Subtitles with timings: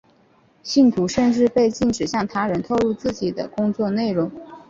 [0.63, 4.31] 信徒甚至被禁止向他人透露自己的工作内容。